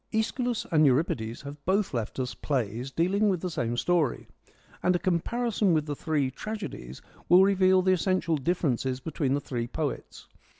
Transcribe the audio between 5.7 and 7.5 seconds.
with the three tragedies will